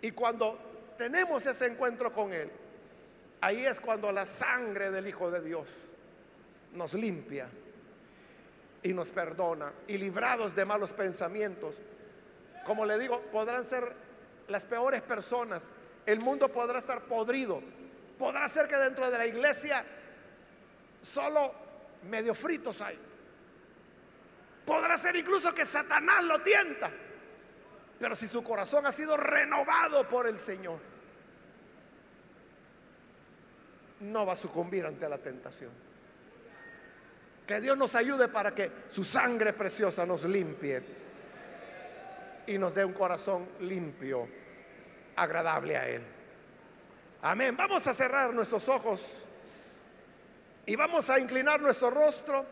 [0.00, 0.58] Y cuando
[0.96, 2.50] tenemos ese encuentro con Él,
[3.40, 5.68] Ahí es cuando la sangre del Hijo de Dios
[6.72, 7.48] nos limpia
[8.82, 11.76] y nos perdona y librados de malos pensamientos.
[12.64, 13.94] Como le digo, podrán ser
[14.48, 15.70] las peores personas.
[16.04, 17.62] El mundo podrá estar podrido.
[18.18, 19.84] Podrá ser que dentro de la iglesia
[21.00, 21.54] solo
[22.08, 22.98] medio fritos hay.
[24.66, 26.90] Podrá ser incluso que Satanás lo tienta.
[27.98, 30.78] Pero si su corazón ha sido renovado por el Señor,
[34.00, 35.70] no va a sucumbir ante la tentación.
[37.46, 40.82] Que Dios nos ayude para que su sangre preciosa nos limpie
[42.46, 44.28] y nos dé un corazón limpio,
[45.16, 46.17] agradable a Él.
[47.20, 47.56] Amén.
[47.56, 49.24] Vamos a cerrar nuestros ojos
[50.64, 52.46] y vamos a inclinar nuestro rostro.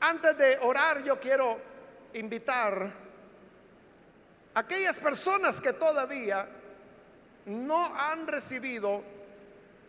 [0.00, 1.58] Antes de orar, yo quiero
[2.14, 2.90] invitar
[4.54, 6.48] a aquellas personas que todavía
[7.44, 9.02] no han recibido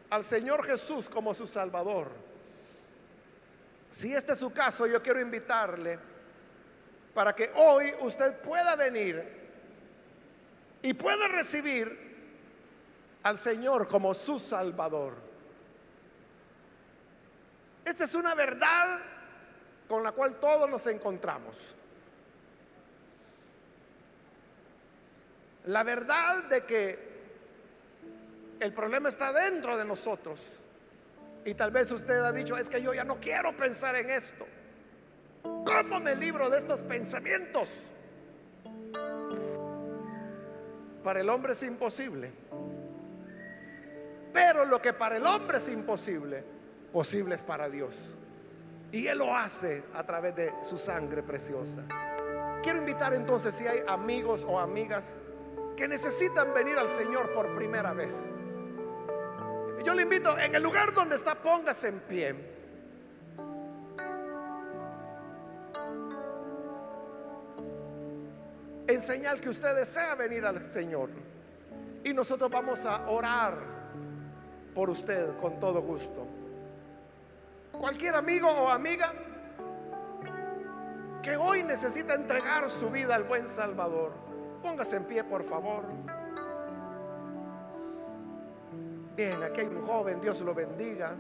[0.10, 2.12] al Señor Jesús como su Salvador.
[3.90, 6.00] Si este es su caso, yo quiero invitarle
[7.14, 9.24] para que hoy usted pueda venir
[10.82, 12.13] y pueda recibir
[13.24, 15.14] al Señor como su Salvador.
[17.86, 19.00] Esta es una verdad
[19.88, 21.58] con la cual todos nos encontramos.
[25.66, 27.14] La verdad de que
[28.60, 30.42] el problema está dentro de nosotros.
[31.46, 34.46] Y tal vez usted ha dicho, es que yo ya no quiero pensar en esto.
[35.44, 37.70] ¿Cómo me libro de estos pensamientos?
[41.04, 42.32] Para el hombre es imposible.
[44.34, 46.44] Pero lo que para el hombre es imposible,
[46.92, 47.96] posible es para Dios.
[48.92, 51.82] Y Él lo hace a través de su sangre preciosa.
[52.64, 55.20] Quiero invitar entonces si hay amigos o amigas
[55.78, 58.16] que necesitan venir al Señor por primera vez.
[59.84, 62.36] Yo le invito, en el lugar donde está, póngase en pie.
[68.88, 71.10] En señal que usted desea venir al Señor.
[72.04, 73.83] Y nosotros vamos a orar
[74.74, 76.26] por usted con todo gusto.
[77.72, 79.12] Cualquier amigo o amiga
[81.22, 84.12] que hoy necesita entregar su vida al buen Salvador,
[84.62, 85.86] póngase en pie, por favor.
[89.16, 91.16] Bien, aquí hay un joven, Dios lo bendiga.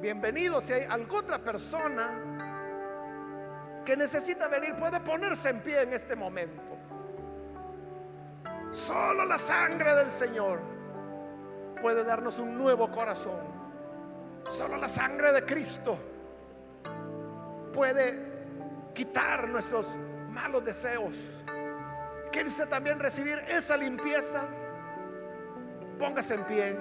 [0.00, 0.60] Bienvenido.
[0.60, 6.62] Si hay alguna otra persona que necesita venir, puede ponerse en pie en este momento.
[8.70, 10.79] Solo la sangre del Señor
[11.80, 13.40] puede darnos un nuevo corazón.
[14.46, 15.98] Solo la sangre de Cristo
[17.72, 18.30] puede
[18.94, 19.94] quitar nuestros
[20.30, 21.16] malos deseos.
[22.32, 24.42] ¿Quiere usted también recibir esa limpieza?
[25.98, 26.78] Póngase en pie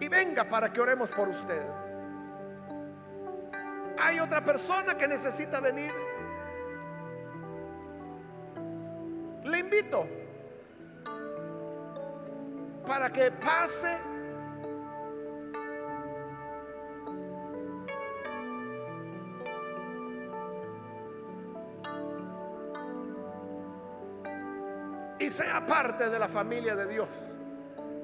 [0.00, 1.62] y venga para que oremos por usted.
[3.98, 5.92] Hay otra persona que necesita venir.
[9.44, 10.06] Le invito
[12.86, 13.98] para que pase
[25.18, 27.08] y sea parte de la familia de Dios.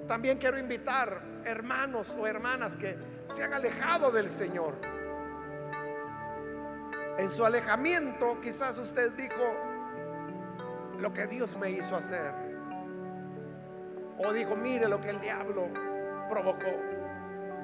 [0.07, 4.75] También quiero invitar hermanos o hermanas que se han alejado del Señor.
[7.19, 9.43] En su alejamiento quizás usted dijo
[10.99, 12.48] lo que Dios me hizo hacer.
[14.25, 15.69] O dijo, mire lo que el diablo
[16.29, 16.73] provocó.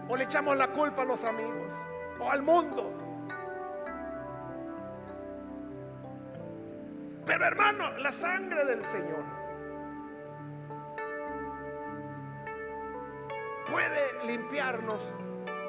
[0.09, 1.69] O le echamos la culpa a los amigos
[2.21, 2.93] o al mundo.
[7.27, 9.25] Pero hermano, la sangre del Señor
[13.71, 15.13] puede limpiarnos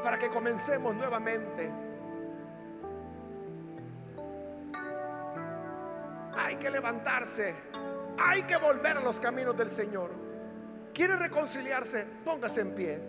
[0.03, 1.71] para que comencemos nuevamente.
[6.37, 7.55] Hay que levantarse,
[8.19, 10.24] hay que volver a los caminos del Señor.
[10.95, 12.05] ¿Quiere reconciliarse?
[12.23, 12.99] Póngase en pie.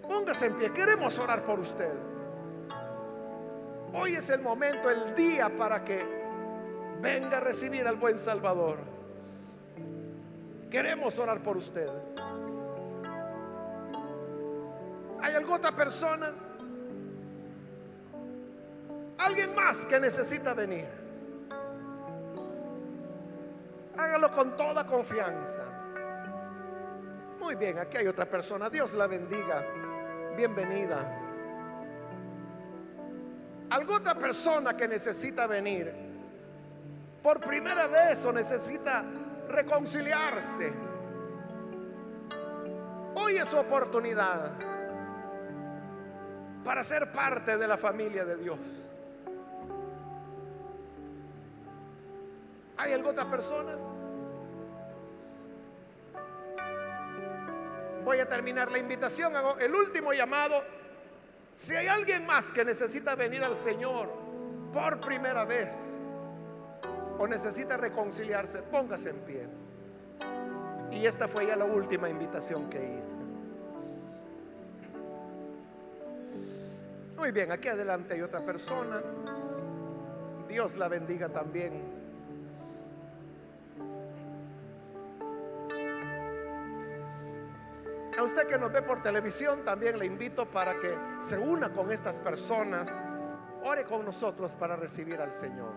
[0.00, 0.72] Póngase en pie.
[0.72, 1.92] Queremos orar por usted.
[3.92, 6.00] Hoy es el momento, el día para que
[7.00, 8.78] venga a recibir al buen Salvador.
[10.70, 11.88] Queremos orar por usted.
[15.20, 16.30] ¿Hay alguna otra persona?
[19.18, 20.86] Alguien más que necesita venir.
[23.96, 25.77] Hágalo con toda confianza.
[27.40, 28.68] Muy bien, aquí hay otra persona.
[28.68, 29.64] Dios la bendiga.
[30.36, 31.24] Bienvenida.
[33.70, 35.92] ¿Alguna otra persona que necesita venir
[37.22, 39.04] por primera vez o necesita
[39.48, 40.72] reconciliarse?
[43.14, 44.52] Hoy es su oportunidad
[46.64, 48.58] para ser parte de la familia de Dios.
[52.76, 53.87] ¿Hay alguna otra persona?
[58.08, 60.62] Voy a terminar la invitación, hago el último llamado.
[61.54, 64.08] Si hay alguien más que necesita venir al Señor
[64.72, 65.92] por primera vez
[67.18, 69.46] o necesita reconciliarse, póngase en pie.
[70.90, 73.18] Y esta fue ya la última invitación que hice.
[77.18, 79.02] Muy bien, aquí adelante hay otra persona.
[80.48, 81.97] Dios la bendiga también.
[88.18, 91.92] A usted que nos ve por televisión, también le invito para que se una con
[91.92, 93.00] estas personas.
[93.62, 95.72] Ore con nosotros para recibir al Señor.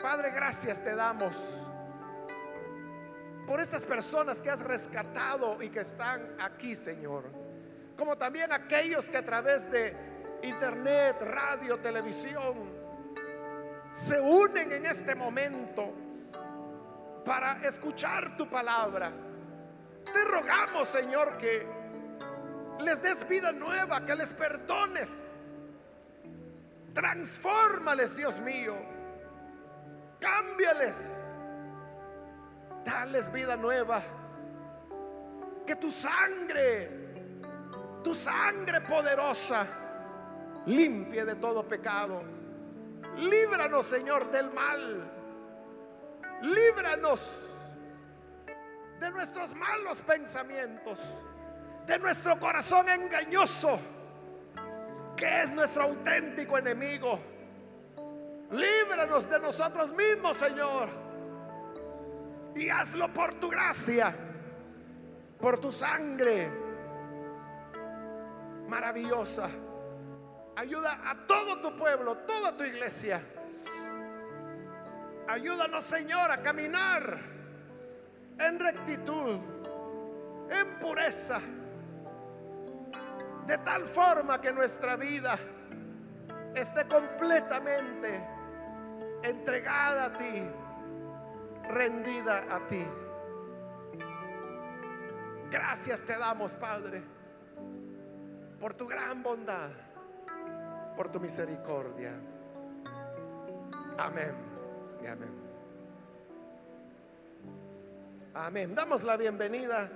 [0.00, 1.34] Padre, gracias te damos
[3.44, 7.24] por estas personas que has rescatado y que están aquí, Señor.
[7.96, 9.96] Como también aquellos que a través de
[10.44, 12.54] internet, radio, televisión,
[13.90, 15.92] se unen en este momento
[17.24, 19.27] para escuchar tu palabra.
[20.12, 21.66] Te rogamos, Señor, que
[22.80, 25.52] les des vida nueva, que les perdones.
[26.94, 28.74] Transfórmales, Dios mío.
[30.20, 31.24] Cámbiales
[32.84, 34.02] dales vida nueva.
[35.66, 36.90] Que tu sangre,
[38.02, 39.66] tu sangre poderosa,
[40.66, 42.22] limpie de todo pecado.
[43.18, 45.12] Líbranos, Señor, del mal.
[46.42, 47.57] Líbranos
[49.00, 51.00] de nuestros malos pensamientos,
[51.86, 53.78] de nuestro corazón engañoso,
[55.16, 57.18] que es nuestro auténtico enemigo.
[58.50, 61.08] Líbranos de nosotros mismos, Señor
[62.58, 64.12] y hazlo por tu gracia,
[65.40, 66.50] por tu sangre
[68.68, 69.48] maravillosa.
[70.56, 73.20] Ayuda a todo tu pueblo, toda tu iglesia.
[75.28, 77.18] Ayúdanos, Señor, a caminar
[78.38, 79.38] en rectitud,
[80.50, 81.40] en pureza,
[83.46, 85.38] de tal forma que nuestra vida
[86.54, 88.22] esté completamente
[89.22, 90.48] entregada a ti
[91.68, 92.84] rendida a ti.
[95.50, 97.02] Gracias te damos, Padre,
[98.60, 99.70] por tu gran bondad,
[100.96, 102.12] por tu misericordia.
[103.98, 104.34] Amén
[105.02, 105.37] y amén.
[108.40, 108.72] Amén.
[108.72, 109.90] Damos la bienvenida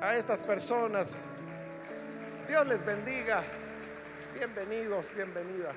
[0.00, 1.26] a estas personas.
[2.48, 3.40] Dios les bendiga.
[4.34, 5.76] Bienvenidos, bienvenidas.